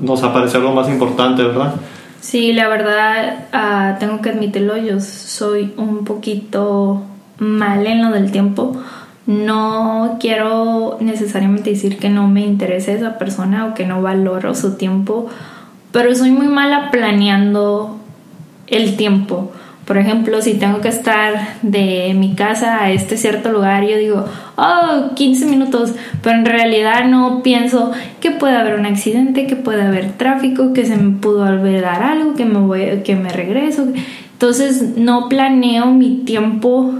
nos 0.00 0.22
apareció 0.22 0.60
lo 0.60 0.70
más 0.70 0.88
importante, 0.88 1.42
¿verdad? 1.42 1.74
Sí, 2.20 2.52
la 2.52 2.68
verdad, 2.68 3.46
uh, 3.52 3.98
tengo 3.98 4.20
que 4.20 4.30
admitirlo, 4.30 4.76
yo 4.76 5.00
soy 5.00 5.72
un 5.76 6.04
poquito 6.04 7.02
mal 7.38 7.86
en 7.86 8.02
lo 8.02 8.10
del 8.10 8.30
tiempo. 8.30 8.76
No 9.26 10.16
quiero 10.20 10.98
necesariamente 11.00 11.70
decir 11.70 11.98
que 11.98 12.08
no 12.08 12.26
me 12.26 12.40
interese 12.40 12.94
esa 12.94 13.18
persona 13.18 13.66
o 13.66 13.74
que 13.74 13.86
no 13.86 14.02
valoro 14.02 14.54
su 14.54 14.76
tiempo, 14.76 15.28
pero 15.92 16.14
soy 16.14 16.32
muy 16.32 16.48
mala 16.48 16.90
planeando 16.90 17.98
el 18.66 18.96
tiempo. 18.96 19.52
Por 19.84 19.98
ejemplo, 19.98 20.40
si 20.40 20.54
tengo 20.54 20.80
que 20.80 20.88
estar 20.88 21.58
de 21.62 22.14
mi 22.14 22.34
casa 22.34 22.82
a 22.82 22.92
este 22.92 23.16
cierto 23.16 23.50
lugar, 23.50 23.84
yo 23.84 23.96
digo, 23.98 24.24
oh, 24.56 25.14
15 25.14 25.46
minutos, 25.46 25.92
pero 26.22 26.36
en 26.36 26.44
realidad 26.44 27.04
no 27.08 27.42
pienso 27.42 27.90
que 28.20 28.30
puede 28.30 28.56
haber 28.56 28.78
un 28.78 28.86
accidente, 28.86 29.46
que 29.46 29.56
puede 29.56 29.82
haber 29.82 30.12
tráfico, 30.12 30.72
que 30.72 30.86
se 30.86 30.96
me 30.96 31.18
pudo 31.18 31.44
olvidar 31.44 32.02
algo, 32.02 32.34
que 32.34 32.44
me 32.44 32.60
voy, 32.60 33.02
que 33.04 33.16
me 33.16 33.28
regreso. 33.30 33.86
Entonces 34.32 34.96
no 34.96 35.28
planeo 35.28 35.86
mi 35.86 36.18
tiempo 36.24 36.94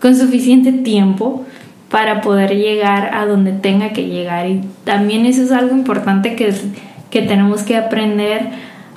con 0.00 0.16
suficiente 0.16 0.72
tiempo 0.72 1.46
para 1.90 2.20
poder 2.20 2.56
llegar 2.56 3.14
a 3.14 3.26
donde 3.26 3.52
tenga 3.52 3.92
que 3.92 4.06
llegar. 4.06 4.48
Y 4.48 4.62
también 4.84 5.26
eso 5.26 5.42
es 5.42 5.52
algo 5.52 5.74
importante 5.74 6.36
que, 6.36 6.54
que 7.10 7.22
tenemos 7.22 7.62
que 7.62 7.76
aprender. 7.76 8.48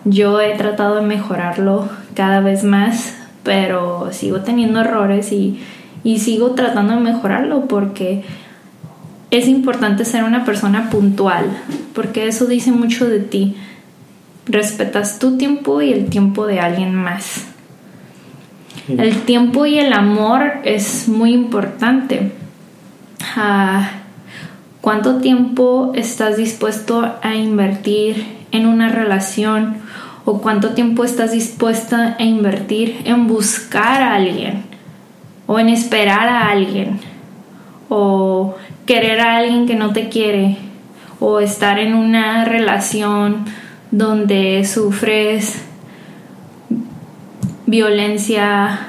Yo 0.06 0.40
he 0.40 0.56
tratado 0.56 0.96
de 0.96 1.02
mejorarlo 1.02 1.90
cada 2.14 2.40
vez 2.40 2.64
más, 2.64 3.16
pero 3.44 4.10
sigo 4.12 4.42
teniendo 4.42 4.82
errores 4.82 5.32
y, 5.32 5.60
y 6.04 6.20
sigo 6.20 6.52
tratando 6.52 6.94
de 6.94 7.00
mejorarlo 7.00 7.68
porque 7.68 8.24
es 9.32 9.48
importante 9.48 10.06
ser 10.06 10.24
una 10.24 10.46
persona 10.46 10.92
puntual, 10.92 11.46
porque 11.96 12.28
eso 12.28 12.46
dice 12.46 12.72
mucho 12.72 13.10
de 13.10 13.20
ti. 13.20 13.56
Respetas 14.46 15.20
tu 15.20 15.38
tiempo 15.38 15.82
y 15.82 15.92
el 15.92 16.10
tiempo 16.10 16.46
de 16.46 16.60
alguien 16.60 16.94
más. 16.94 17.53
El 18.88 19.22
tiempo 19.22 19.66
y 19.66 19.80
el 19.80 19.94
amor 19.94 20.56
es 20.66 21.08
muy 21.08 21.34
importante. 21.34 22.32
Ah, 23.36 23.90
¿Cuánto 24.82 25.20
tiempo 25.20 25.94
estás 25.96 26.36
dispuesto 26.36 27.16
a 27.22 27.36
invertir 27.36 28.26
en 28.52 28.66
una 28.66 28.90
relación? 28.90 29.78
¿O 30.26 30.42
cuánto 30.42 30.72
tiempo 30.72 31.06
estás 31.06 31.32
dispuesta 31.32 32.18
a 32.20 32.24
invertir 32.24 33.02
en 33.06 33.28
buscar 33.28 34.02
a 34.02 34.16
alguien? 34.16 34.64
¿O 35.48 35.60
en 35.60 35.70
esperar 35.70 36.28
a 36.28 36.50
alguien? 36.50 37.00
¿O 37.88 38.56
querer 38.86 39.22
a 39.22 39.38
alguien 39.38 39.66
que 39.66 39.76
no 39.76 39.94
te 39.94 40.10
quiere? 40.10 40.58
¿O 41.22 41.40
estar 41.40 41.80
en 41.80 41.96
una 41.96 42.44
relación 42.44 43.46
donde 43.92 44.66
sufres 44.66 45.62
violencia. 47.74 48.80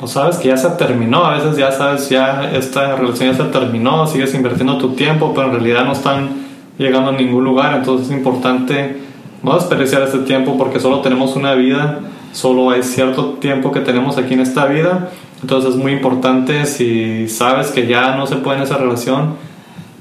O 0.00 0.08
sabes 0.08 0.38
que 0.38 0.48
ya 0.48 0.56
se 0.56 0.68
terminó, 0.70 1.24
a 1.24 1.34
veces 1.36 1.56
ya 1.56 1.70
sabes, 1.70 2.08
ya 2.08 2.50
esta 2.52 2.96
relación 2.96 3.30
ya 3.30 3.44
se 3.44 3.50
terminó, 3.50 4.08
sigues 4.08 4.34
invirtiendo 4.34 4.76
tu 4.76 4.94
tiempo, 4.94 5.32
pero 5.32 5.46
en 5.46 5.52
realidad 5.52 5.84
no 5.84 5.92
están 5.92 6.30
llegando 6.78 7.10
a 7.10 7.12
ningún 7.12 7.44
lugar, 7.44 7.76
entonces 7.76 8.08
es 8.08 8.16
importante 8.16 8.96
no 9.44 9.54
desperdiciar 9.54 10.02
este 10.02 10.18
tiempo 10.18 10.58
porque 10.58 10.80
solo 10.80 11.00
tenemos 11.00 11.36
una 11.36 11.54
vida, 11.54 12.00
solo 12.32 12.70
hay 12.70 12.82
cierto 12.82 13.34
tiempo 13.34 13.70
que 13.70 13.80
tenemos 13.80 14.18
aquí 14.18 14.34
en 14.34 14.40
esta 14.40 14.66
vida, 14.66 15.10
entonces 15.40 15.70
es 15.70 15.76
muy 15.76 15.92
importante 15.92 16.66
si 16.66 17.28
sabes 17.28 17.70
que 17.70 17.86
ya 17.86 18.16
no 18.16 18.26
se 18.26 18.36
puede 18.36 18.58
en 18.58 18.64
esa 18.64 18.78
relación, 18.78 19.36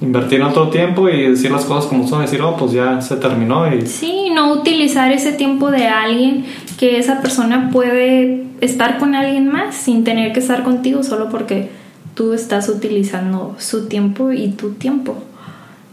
invertir 0.01 0.41
otro 0.43 0.69
tiempo 0.69 1.09
y 1.09 1.29
decir 1.29 1.51
las 1.51 1.65
cosas 1.65 1.89
como 1.89 2.07
son, 2.07 2.21
decir, 2.21 2.41
oh, 2.41 2.55
pues 2.55 2.71
ya 2.71 3.01
se 3.01 3.15
terminó. 3.17 3.73
Y... 3.73 3.87
Sí, 3.87 4.29
no 4.33 4.53
utilizar 4.53 5.11
ese 5.11 5.31
tiempo 5.31 5.71
de 5.71 5.87
alguien 5.87 6.45
que 6.77 6.99
esa 6.99 7.21
persona 7.21 7.69
puede 7.71 8.45
estar 8.61 8.99
con 8.99 9.15
alguien 9.15 9.47
más 9.47 9.75
sin 9.75 10.03
tener 10.03 10.33
que 10.33 10.39
estar 10.39 10.63
contigo 10.63 11.03
solo 11.03 11.29
porque 11.29 11.69
tú 12.13 12.33
estás 12.33 12.69
utilizando 12.69 13.55
su 13.57 13.87
tiempo 13.87 14.31
y 14.31 14.49
tu 14.49 14.71
tiempo. 14.73 15.15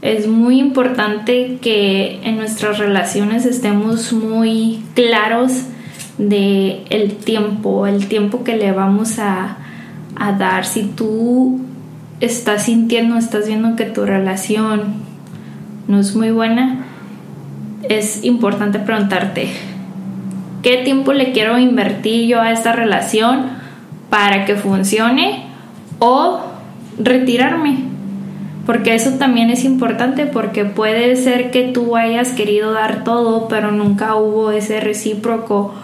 Es 0.02 0.26
muy 0.26 0.60
importante 0.60 1.58
que 1.62 2.20
en 2.24 2.36
nuestras 2.36 2.78
relaciones 2.78 3.46
estemos 3.46 4.12
muy 4.12 4.82
claros 4.94 5.62
de 6.18 6.82
el 6.90 7.14
tiempo, 7.14 7.86
el 7.86 8.06
tiempo 8.06 8.44
que 8.44 8.56
le 8.56 8.72
vamos 8.72 9.18
a, 9.18 9.56
a 10.14 10.32
dar. 10.32 10.66
Si 10.66 10.82
tú 10.82 11.60
estás 12.24 12.64
sintiendo, 12.64 13.16
estás 13.16 13.46
viendo 13.46 13.76
que 13.76 13.84
tu 13.84 14.04
relación 14.04 14.94
no 15.88 16.00
es 16.00 16.14
muy 16.16 16.30
buena, 16.30 16.84
es 17.88 18.24
importante 18.24 18.78
preguntarte, 18.78 19.48
¿qué 20.62 20.78
tiempo 20.78 21.12
le 21.12 21.32
quiero 21.32 21.58
invertir 21.58 22.26
yo 22.26 22.40
a 22.40 22.52
esta 22.52 22.72
relación 22.72 23.46
para 24.10 24.44
que 24.44 24.56
funcione? 24.56 25.44
O 25.98 26.40
retirarme. 26.98 27.84
Porque 28.66 28.94
eso 28.94 29.12
también 29.18 29.50
es 29.50 29.64
importante 29.64 30.24
porque 30.24 30.64
puede 30.64 31.16
ser 31.16 31.50
que 31.50 31.64
tú 31.64 31.96
hayas 31.96 32.30
querido 32.30 32.72
dar 32.72 33.04
todo, 33.04 33.46
pero 33.48 33.70
nunca 33.70 34.14
hubo 34.16 34.50
ese 34.52 34.80
recíproco 34.80 35.74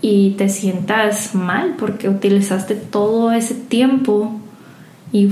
y 0.00 0.30
te 0.30 0.48
sientas 0.48 1.34
mal 1.34 1.74
porque 1.78 2.08
utilizaste 2.08 2.74
todo 2.74 3.32
ese 3.32 3.54
tiempo 3.54 4.40
y 5.12 5.28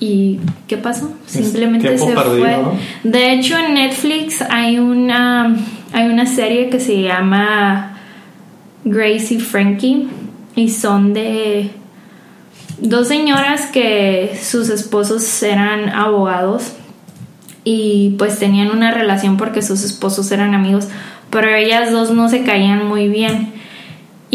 ¿Y 0.00 0.40
qué 0.66 0.76
pasó? 0.76 1.12
Simplemente 1.26 1.96
se 1.98 2.14
fue. 2.14 2.56
De 3.04 3.32
hecho, 3.32 3.56
en 3.58 3.74
Netflix 3.74 4.42
hay 4.42 4.78
una, 4.78 5.56
hay 5.92 6.08
una 6.08 6.26
serie 6.26 6.68
que 6.68 6.80
se 6.80 7.02
llama 7.02 7.98
Gracie 8.84 9.40
Frankie 9.40 10.08
y 10.56 10.68
son 10.68 11.14
de 11.14 11.70
dos 12.78 13.08
señoras 13.08 13.66
que 13.66 14.38
sus 14.40 14.68
esposos 14.68 15.42
eran 15.42 15.88
abogados 15.90 16.72
y 17.64 18.14
pues 18.18 18.38
tenían 18.38 18.70
una 18.70 18.90
relación 18.90 19.36
porque 19.36 19.62
sus 19.62 19.84
esposos 19.84 20.30
eran 20.32 20.54
amigos, 20.54 20.88
pero 21.30 21.48
ellas 21.54 21.90
dos 21.92 22.10
no 22.10 22.28
se 22.28 22.44
caían 22.44 22.86
muy 22.86 23.08
bien. 23.08 23.54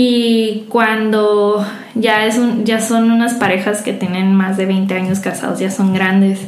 Y 0.02 0.64
cuando 0.70 1.68
ya, 1.94 2.26
es 2.26 2.40
ya 2.64 2.80
son 2.80 3.12
unas 3.12 3.34
parejas 3.34 3.82
que 3.82 3.92
tienen 3.92 4.34
más 4.34 4.56
de 4.56 4.66
20 4.66 4.94
años 4.94 5.20
casados, 5.20 5.60
ya 5.60 5.72
son 5.72 5.94
grandes. 5.94 6.40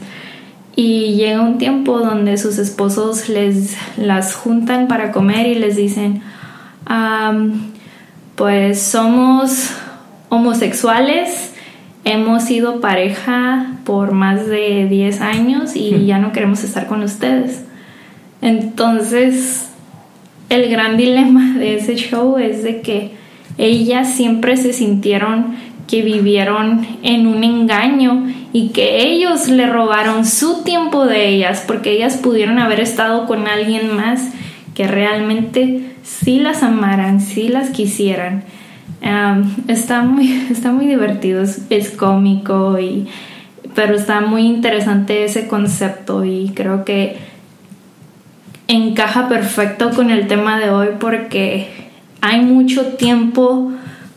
Y 0.74 1.16
llega 1.16 1.42
un 1.42 1.58
tiempo 1.58 2.00
donde 2.00 2.38
sus 2.38 2.58
esposos 2.60 3.28
les 3.28 3.76
las 3.98 4.36
juntan 4.36 4.88
para 4.88 5.12
comer 5.12 5.48
y 5.48 5.56
les 5.56 5.76
dicen, 5.76 6.22
pues 8.36 8.82
somos 8.82 9.72
homosexuales, 10.30 11.52
hemos 12.06 12.44
sido 12.44 12.80
pareja 12.80 13.74
por 13.84 14.14
más 14.14 14.48
de 14.48 14.88
10 14.90 15.20
años 15.20 15.76
y 15.76 16.06
ya 16.06 16.20
no 16.20 16.32
queremos 16.32 16.64
estar 16.64 16.88
con 16.88 17.04
ustedes. 17.04 17.66
Entonces, 18.42 19.68
el 20.48 20.72
gran 20.72 20.96
dilema 20.96 21.56
de 21.60 21.76
ese 21.76 21.96
show 21.96 22.38
es 22.38 22.64
de 22.64 22.80
que 22.80 23.20
ellas 23.62 24.16
siempre 24.16 24.58
se 24.58 24.74
sintieron 24.74 25.56
que 25.88 26.02
vivieron 26.02 26.88
en 27.04 27.28
un 27.28 27.44
engaño 27.44 28.26
y 28.54 28.70
que 28.70 29.04
ellos 29.04 29.50
le 29.50 29.68
robaron 29.68 30.26
su 30.26 30.64
tiempo 30.64 31.06
de 31.06 31.28
ellas 31.28 31.64
porque 31.68 31.92
ellas 31.92 32.18
pudieron 32.18 32.60
haber 32.60 32.80
estado 32.80 33.28
con 33.28 33.48
alguien 33.48 33.96
más 33.96 34.30
que 34.74 34.88
realmente 34.88 35.92
sí 36.02 36.40
las 36.40 36.64
amaran, 36.64 37.22
sí 37.22 37.50
las 37.50 37.70
quisieran. 37.70 38.44
está, 39.68 40.02
muy, 40.02 40.32
está 40.50 40.72
muy 40.72 40.88
divertido, 40.88 41.44
es, 41.44 41.92
cómico, 41.92 42.80
y, 42.80 43.08
pero 43.76 43.94
está 43.94 44.22
muy 44.22 44.44
interesante 44.48 45.24
ese 45.24 45.48
concepto 45.48 46.26
y 46.26 46.52
creo 46.56 46.84
que 46.84 47.18
encaja 48.68 49.28
perfecto 49.28 49.92
con 49.92 50.10
el 50.10 50.28
tema 50.28 50.58
de 50.58 50.70
hoy 50.70 50.88
porque 51.00 51.81
hay 52.22 52.42
mucho 52.42 52.94
tiempo 52.94 53.72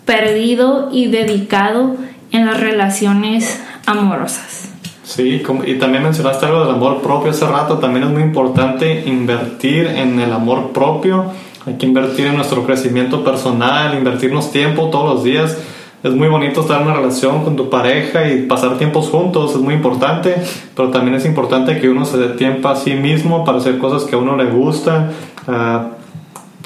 perdido 0.05 0.91
y 0.93 1.07
dedicado 1.07 1.97
en 2.31 2.47
las 2.47 2.61
relaciones 2.61 3.63
amorosas. 3.87 4.71
Sí, 5.03 5.43
y 5.67 5.75
también 5.75 6.03
mencionaste 6.03 6.47
algo 6.47 6.61
del 6.61 6.75
amor 6.75 7.03
propio 7.03 7.31
hace 7.31 7.47
rato, 7.47 7.79
también 7.79 8.05
es 8.07 8.11
muy 8.11 8.23
importante 8.23 9.05
invertir 9.07 9.87
en 9.87 10.19
el 10.19 10.33
amor 10.33 10.73
propio, 10.73 11.27
hay 11.67 11.75
que 11.75 11.87
invertir 11.87 12.27
en 12.27 12.37
nuestro 12.37 12.65
crecimiento 12.65 13.23
personal, 13.23 13.97
invertirnos 13.97 14.51
tiempo 14.51 14.89
todos 14.91 15.15
los 15.15 15.25
días. 15.25 15.59
Es 16.03 16.13
muy 16.13 16.29
bonito 16.29 16.61
estar 16.61 16.83
en 16.83 16.89
una 16.89 16.97
relación 16.97 17.45
con 17.45 17.57
tu 17.57 17.71
pareja 17.71 18.29
y 18.29 18.43
pasar 18.43 18.77
tiempos 18.77 19.09
juntos, 19.09 19.55
es 19.55 19.61
muy 19.61 19.75
importante, 19.75 20.35
pero 20.75 20.91
también 20.91 21.15
es 21.15 21.25
importante 21.25 21.81
que 21.81 21.89
uno 21.89 22.05
se 22.05 22.19
dé 22.19 22.29
tiempo 22.31 22.69
a 22.69 22.77
sí 22.77 22.95
mismo 22.95 23.45
para 23.45 23.59
hacer 23.59 23.79
cosas 23.79 24.05
que 24.05 24.15
a 24.15 24.19
uno 24.19 24.37
le 24.37 24.47
gustan, 24.47 25.13
uh, 25.47 26.04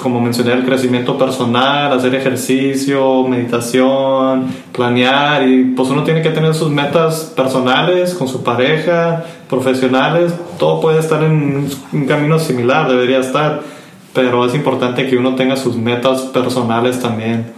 como 0.01 0.21
mencioné, 0.21 0.53
el 0.53 0.65
crecimiento 0.65 1.17
personal, 1.17 1.91
hacer 1.91 2.15
ejercicio, 2.15 3.27
meditación, 3.27 4.47
planear 4.71 5.47
y 5.47 5.65
pues 5.75 5.89
uno 5.89 6.03
tiene 6.03 6.21
que 6.21 6.29
tener 6.29 6.55
sus 6.55 6.69
metas 6.69 7.33
personales 7.35 8.13
con 8.13 8.27
su 8.27 8.41
pareja, 8.41 9.25
profesionales, 9.49 10.33
todo 10.57 10.79
puede 10.79 10.99
estar 10.99 11.21
en 11.23 11.67
un 11.91 12.05
camino 12.05 12.39
similar, 12.39 12.87
debería 12.87 13.19
estar, 13.19 13.61
pero 14.13 14.45
es 14.45 14.55
importante 14.55 15.07
que 15.07 15.17
uno 15.17 15.35
tenga 15.35 15.57
sus 15.57 15.75
metas 15.75 16.21
personales 16.21 16.99
también. 16.99 17.51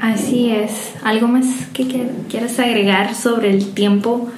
Así 0.00 0.50
es. 0.50 0.94
¿Algo 1.04 1.28
más 1.28 1.46
que 1.72 1.86
quieras 2.28 2.58
agregar 2.58 3.14
sobre 3.14 3.50
el 3.50 3.72
tiempo? 3.72 4.28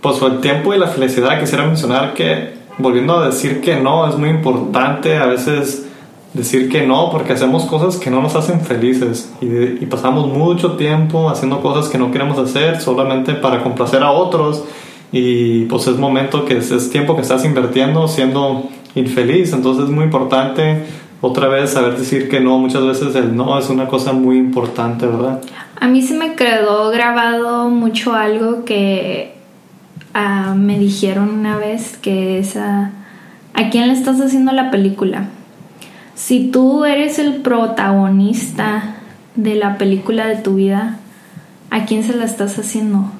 Pues 0.00 0.22
el 0.22 0.40
tiempo 0.40 0.72
y 0.72 0.78
la 0.78 0.86
felicidad 0.86 1.38
quisiera 1.40 1.66
mencionar 1.66 2.14
que 2.14 2.55
volviendo 2.78 3.18
a 3.18 3.26
decir 3.26 3.60
que 3.60 3.76
no, 3.76 4.08
es 4.08 4.16
muy 4.16 4.28
importante 4.28 5.16
a 5.16 5.26
veces 5.26 5.86
decir 6.34 6.68
que 6.68 6.86
no 6.86 7.10
porque 7.10 7.32
hacemos 7.32 7.64
cosas 7.64 7.96
que 7.96 8.10
no 8.10 8.20
nos 8.20 8.34
hacen 8.36 8.60
felices 8.60 9.32
y, 9.40 9.86
pasamos 9.86 10.26
mucho 10.26 10.72
tiempo 10.72 11.30
haciendo 11.30 11.60
cosas 11.60 11.88
que 11.88 11.96
no 11.96 12.10
queremos 12.10 12.38
hacer 12.38 12.80
solamente 12.80 13.34
para 13.34 13.62
complacer 13.62 14.02
a 14.02 14.10
otros 14.10 14.64
y 15.12 15.64
pues 15.64 15.86
es 15.86 15.96
momento 15.96 16.44
que 16.44 16.58
es, 16.58 16.90
tiempo 16.90 17.16
que 17.16 17.22
estás 17.22 17.44
invirtiendo 17.44 18.06
siendo 18.08 18.68
infeliz, 18.94 19.52
entonces 19.52 19.84
es 19.84 19.90
muy 19.90 20.04
importante 20.04 20.84
otra 21.20 21.48
vez 21.48 21.70
saber 21.70 21.96
decir 21.96 22.28
que 22.28 22.40
no, 22.40 22.58
muchas 22.58 22.84
veces 22.84 23.14
el 23.14 23.34
no 23.34 23.58
es 23.58 23.70
una 23.70 23.88
cosa 23.88 24.12
muy 24.12 24.36
importante, 24.36 25.06
¿verdad? 25.06 25.40
A 25.80 25.88
mí 25.88 26.02
se 26.02 26.14
me 26.14 26.34
quedó 26.34 26.90
grabado 26.90 27.68
mucho 27.70 28.12
algo 28.12 28.64
que 28.64 29.35
me 30.56 30.78
dijeron 30.78 31.30
una 31.30 31.56
vez 31.56 31.96
que 31.98 32.38
es 32.38 32.56
a, 32.56 32.90
a 33.54 33.70
quién 33.70 33.88
le 33.88 33.94
estás 33.94 34.20
haciendo 34.20 34.52
la 34.52 34.70
película. 34.70 35.28
Si 36.14 36.50
tú 36.50 36.84
eres 36.84 37.18
el 37.18 37.36
protagonista 37.42 38.96
de 39.34 39.54
la 39.54 39.76
película 39.76 40.26
de 40.26 40.36
tu 40.36 40.54
vida, 40.54 40.98
¿a 41.70 41.84
quién 41.84 42.02
se 42.02 42.16
la 42.16 42.24
estás 42.24 42.58
haciendo? 42.58 43.10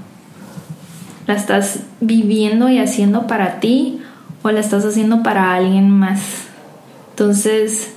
¿La 1.27 1.35
estás 1.35 1.81
viviendo 2.01 2.71
y 2.71 2.79
haciendo 2.79 3.27
para 3.27 3.61
ti 3.61 4.01
o 4.43 4.51
la 4.51 4.61
estás 4.61 4.85
haciendo 4.85 5.23
para 5.23 5.55
alguien 5.55 5.91
más? 5.91 6.45
Entonces, 7.11 7.95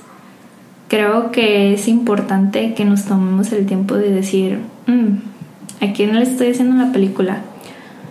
creo 0.88 1.30
que 1.30 1.72
es 1.72 1.88
importante 1.88 2.74
que 2.74 2.84
nos 2.84 3.04
tomemos 3.04 3.52
el 3.52 3.64
tiempo 3.64 3.94
de 3.94 4.10
decir, 4.10 4.58
mm, 4.86 5.84
¿a 5.84 5.92
quién 5.92 6.14
le 6.14 6.22
estoy 6.22 6.50
haciendo 6.50 6.76
la 6.76 6.92
película? 6.92 7.38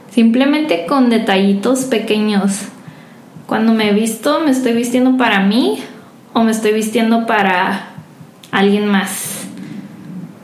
Simplemente 0.09 0.85
con 0.87 1.09
detallitos 1.09 1.85
pequeños. 1.85 2.63
Cuando 3.47 3.73
me 3.73 3.93
visto, 3.93 4.41
¿me 4.41 4.51
estoy 4.51 4.73
vistiendo 4.73 5.17
para 5.17 5.39
mí 5.41 5.79
o 6.33 6.43
me 6.43 6.51
estoy 6.51 6.73
vistiendo 6.73 7.25
para 7.25 7.89
alguien 8.51 8.87
más? 8.87 9.47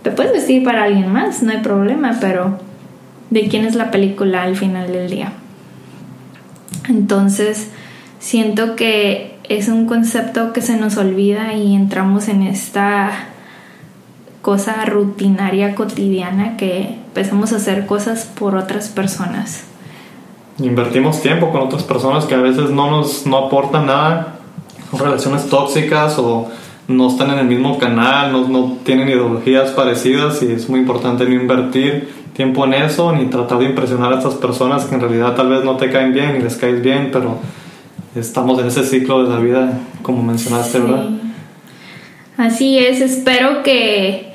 Te 0.03 0.11
puedes 0.11 0.33
vestir 0.33 0.63
para 0.63 0.83
alguien 0.83 1.11
más, 1.11 1.41
no 1.41 1.51
hay 1.51 1.59
problema, 1.59 2.17
pero 2.19 2.59
¿de 3.29 3.47
quién 3.47 3.65
es 3.65 3.75
la 3.75 3.91
película 3.91 4.43
al 4.43 4.55
final 4.55 4.91
del 4.91 5.09
día? 5.09 5.33
Entonces, 6.87 7.69
siento 8.19 8.75
que 8.75 9.35
es 9.49 9.67
un 9.67 9.85
concepto 9.85 10.53
que 10.53 10.61
se 10.61 10.77
nos 10.77 10.97
olvida 10.97 11.53
y 11.53 11.75
entramos 11.75 12.27
en 12.27 12.43
esta 12.43 13.11
cosa 14.45 14.85
rutinaria 14.85 15.73
cotidiana 15.73 16.55
que 16.55 16.99
empezamos 17.07 17.51
a 17.51 17.55
hacer 17.55 17.87
cosas 17.87 18.25
por 18.25 18.55
otras 18.55 18.89
personas. 18.89 19.63
Invertimos 20.59 21.19
tiempo 21.19 21.49
con 21.49 21.61
otras 21.61 21.81
personas 21.81 22.25
que 22.25 22.35
a 22.35 22.41
veces 22.41 22.69
no 22.69 22.91
nos 22.91 23.25
no 23.25 23.37
aportan 23.47 23.87
nada, 23.87 24.35
son 24.91 24.99
relaciones 24.99 25.49
tóxicas 25.49 26.19
o 26.19 26.47
no 26.87 27.07
están 27.07 27.31
en 27.31 27.39
el 27.39 27.47
mismo 27.47 27.79
canal, 27.79 28.31
no, 28.31 28.47
no 28.47 28.77
tienen 28.83 29.09
ideologías 29.09 29.71
parecidas 29.71 30.43
y 30.43 30.51
es 30.51 30.69
muy 30.69 30.81
importante 30.81 31.25
no 31.25 31.33
invertir 31.33 32.13
tiempo 32.35 32.65
en 32.65 32.75
eso 32.75 33.13
ni 33.13 33.25
tratar 33.25 33.57
de 33.57 33.65
impresionar 33.65 34.13
a 34.13 34.17
estas 34.19 34.35
personas 34.35 34.85
que 34.85 34.93
en 34.93 35.01
realidad 35.01 35.33
tal 35.33 35.49
vez 35.49 35.63
no 35.63 35.75
te 35.77 35.89
caen 35.89 36.13
bien 36.13 36.33
ni 36.33 36.43
les 36.43 36.55
caes 36.55 36.83
bien, 36.83 37.09
pero 37.11 37.39
estamos 38.13 38.59
en 38.59 38.67
ese 38.67 38.83
ciclo 38.83 39.23
de 39.23 39.29
la 39.33 39.39
vida 39.39 39.79
como 40.03 40.21
mencionaste, 40.21 40.77
¿verdad? 40.77 41.09
Así 42.37 42.77
es, 42.77 43.01
espero 43.01 43.63
que 43.63 44.34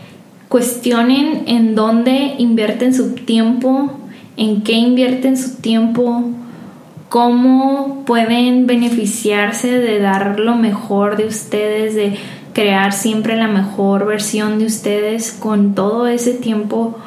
cuestionen 0.50 1.44
en 1.46 1.76
dónde 1.76 2.34
invierten 2.38 2.92
su 2.92 3.14
tiempo, 3.14 3.92
en 4.36 4.62
qué 4.64 4.72
invierten 4.72 5.36
su 5.36 5.58
tiempo, 5.58 6.24
cómo 7.08 8.02
pueden 8.04 8.66
beneficiarse 8.66 9.78
de 9.78 10.00
dar 10.00 10.40
lo 10.40 10.56
mejor 10.56 11.16
de 11.16 11.26
ustedes, 11.26 11.94
de 11.94 12.18
crear 12.52 12.92
siempre 12.92 13.36
la 13.36 13.46
mejor 13.46 14.06
versión 14.06 14.58
de 14.58 14.66
ustedes 14.66 15.30
con 15.30 15.76
todo 15.76 16.08
ese 16.08 16.34
tiempo 16.34 16.98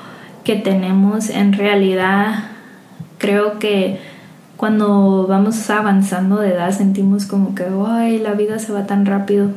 que 0.45 0.56
tenemos. 0.56 1.29
En 1.29 1.51
realidad, 1.51 2.45
creo 3.17 3.60
que 3.60 3.99
cuando 4.56 5.27
vamos 5.27 5.69
avanzando 5.69 6.38
de 6.38 6.53
edad 6.53 6.71
sentimos 6.71 7.25
como 7.25 7.56
que, 7.56 7.65
ay, 7.86 8.19
la 8.19 8.36
vida 8.36 8.58
se 8.58 8.71
va 8.71 8.86
tan 8.86 9.06
rápido 9.06 9.49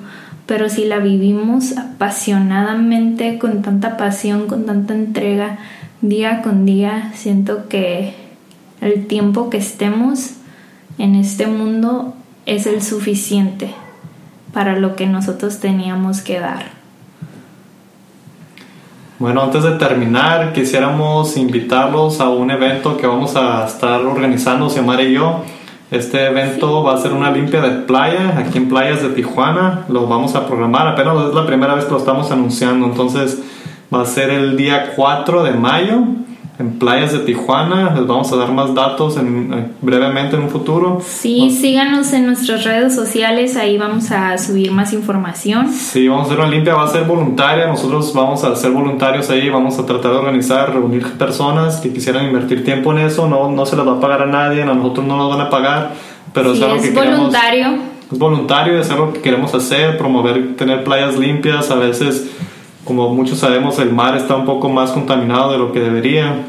pero 0.46 0.68
si 0.68 0.84
la 0.84 1.00
vivimos 1.00 1.76
apasionadamente, 1.76 3.38
con 3.38 3.62
tanta 3.62 3.96
pasión, 3.96 4.46
con 4.46 4.64
tanta 4.64 4.94
entrega, 4.94 5.58
día 6.00 6.42
con 6.42 6.64
día, 6.64 7.10
siento 7.14 7.68
que 7.68 8.14
el 8.80 9.06
tiempo 9.06 9.50
que 9.50 9.56
estemos 9.58 10.34
en 10.98 11.16
este 11.16 11.46
mundo 11.48 12.14
es 12.46 12.66
el 12.66 12.80
suficiente 12.80 13.74
para 14.52 14.78
lo 14.78 14.94
que 14.94 15.06
nosotros 15.06 15.58
teníamos 15.58 16.20
que 16.20 16.38
dar. 16.38 16.76
Bueno, 19.18 19.42
antes 19.42 19.64
de 19.64 19.72
terminar, 19.72 20.52
quisiéramos 20.52 21.36
invitarlos 21.36 22.20
a 22.20 22.28
un 22.28 22.50
evento 22.50 22.96
que 22.96 23.06
vamos 23.06 23.34
a 23.34 23.66
estar 23.66 24.02
organizando, 24.02 24.68
Xiomara 24.68 25.02
y 25.02 25.14
yo 25.14 25.42
este 25.90 26.26
evento 26.26 26.82
va 26.82 26.94
a 26.94 26.98
ser 26.98 27.12
una 27.12 27.30
limpia 27.30 27.60
de 27.60 27.82
playa, 27.82 28.36
aquí 28.38 28.58
en 28.58 28.68
playas 28.68 29.02
de 29.02 29.10
Tijuana. 29.10 29.84
Lo 29.88 30.06
vamos 30.06 30.34
a 30.34 30.46
programar, 30.46 30.88
apenas 30.88 31.28
es 31.28 31.34
la 31.34 31.46
primera 31.46 31.74
vez 31.74 31.84
que 31.84 31.92
lo 31.92 31.98
estamos 31.98 32.30
anunciando. 32.30 32.86
Entonces 32.86 33.42
va 33.94 34.02
a 34.02 34.06
ser 34.06 34.30
el 34.30 34.56
día 34.56 34.92
4 34.96 35.44
de 35.44 35.52
mayo 35.52 36.02
en 36.58 36.78
playas 36.78 37.12
de 37.12 37.18
Tijuana. 37.20 37.92
Les 37.94 38.06
vamos 38.06 38.32
a 38.32 38.36
dar 38.36 38.50
más 38.52 38.74
datos 38.74 39.16
en, 39.18 39.52
eh, 39.52 39.66
brevemente 39.82 40.36
en 40.36 40.42
un 40.44 40.48
futuro. 40.48 41.00
Sí, 41.06 41.50
síganos 41.50 42.12
en 42.12 42.26
nuestras 42.26 42.64
redes 42.64 42.94
sociales, 42.94 43.56
ahí 43.56 43.76
vamos 43.76 44.10
a 44.10 44.38
subir 44.38 44.72
más 44.72 44.92
información. 44.92 45.70
Sí, 45.70 46.08
vamos 46.08 46.24
a 46.24 46.26
hacer 46.32 46.40
una 46.40 46.48
limpia, 46.50 46.74
va 46.74 46.84
a 46.84 46.88
ser 46.88 47.04
voluntaria. 47.04 47.66
Nosotros 47.66 48.12
vamos 48.14 48.42
a 48.44 48.56
ser 48.56 48.70
voluntarios 48.70 49.28
ahí, 49.30 49.48
vamos 49.50 49.78
a 49.78 49.84
tratar 49.86 50.12
de 50.12 50.16
organizar, 50.18 50.72
reunir 50.72 51.04
personas 51.18 51.76
que 51.76 51.92
quisieran 51.92 52.26
invertir 52.26 52.64
tiempo 52.64 52.92
en 52.92 52.98
eso. 52.98 53.28
No, 53.28 53.50
no 53.50 53.66
se 53.66 53.76
les 53.76 53.86
va 53.86 53.92
a 53.92 54.00
pagar 54.00 54.22
a 54.22 54.26
nadie, 54.26 54.62
a 54.62 54.66
nosotros 54.66 55.06
no 55.06 55.16
nos 55.16 55.30
van 55.36 55.46
a 55.46 55.50
pagar, 55.50 55.92
pero 56.32 56.52
Sí, 56.52 56.58
es 56.58 56.64
algo 56.64 56.76
es 56.76 56.82
que 56.82 56.94
queremos- 56.94 57.16
voluntario. 57.18 57.66
es 58.12 58.18
voluntario, 58.18 58.80
es 58.80 58.90
algo 58.90 59.12
que 59.12 59.20
queremos 59.20 59.52
hacer, 59.54 59.98
promover, 59.98 60.56
tener 60.56 60.84
playas 60.84 61.16
limpias. 61.18 61.70
A 61.70 61.74
veces, 61.74 62.30
como 62.86 63.12
muchos 63.12 63.38
sabemos, 63.38 63.78
el 63.80 63.92
mar 63.92 64.16
está 64.16 64.36
un 64.36 64.46
poco 64.46 64.68
más 64.70 64.92
contaminado 64.92 65.52
de 65.52 65.58
lo 65.58 65.72
que 65.72 65.80
debería. 65.80 66.46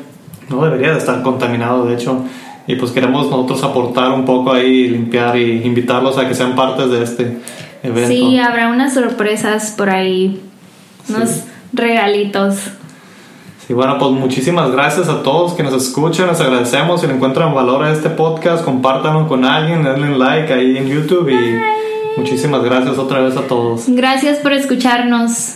No 0.50 0.64
debería 0.64 0.92
de 0.94 0.98
estar 1.00 1.22
contaminado, 1.24 1.86
de 1.86 1.96
hecho. 1.96 2.22
Y 2.68 2.76
pues 2.76 2.92
queremos 2.92 3.30
nosotros 3.30 3.64
aportar 3.64 4.12
un 4.12 4.24
poco 4.24 4.54
ahí, 4.54 4.88
limpiar 4.88 5.38
y 5.38 5.64
invitarlos 5.66 6.18
a 6.18 6.28
que 6.28 6.34
sean 6.36 6.56
partes 6.56 6.90
de 6.90 7.04
este 7.04 7.38
evento. 7.84 8.10
Sí, 8.10 8.38
habrá 8.40 8.70
unas 8.70 8.94
sorpresas 8.94 9.72
por 9.78 9.90
ahí, 9.90 10.42
unos 11.10 11.30
Sí. 11.30 11.42
regalitos. 11.74 12.56
Y 13.70 13.74
bueno, 13.74 13.98
pues 13.98 14.12
muchísimas 14.12 14.72
gracias 14.72 15.10
a 15.10 15.24
todos 15.24 15.54
que 15.54 15.64
nos 15.64 15.74
escuchan, 15.74 16.28
les 16.28 16.40
agradecemos. 16.40 17.02
Si 17.02 17.08
le 17.08 17.14
encuentran 17.14 17.54
valor 17.54 17.84
a 17.84 17.92
este 17.92 18.10
podcast, 18.10 18.64
compártanlo 18.64 19.28
con 19.28 19.44
alguien, 19.44 19.84
denle 19.84 20.18
like 20.18 20.54
ahí 20.54 20.78
en 20.78 20.88
YouTube 20.88 21.30
y 21.30 22.20
muchísimas 22.20 22.64
gracias 22.64 22.98
otra 22.98 23.20
vez 23.22 23.36
a 23.36 23.42
todos. 23.42 23.84
Gracias 23.88 24.38
por 24.40 24.54
escucharnos. 24.54 25.56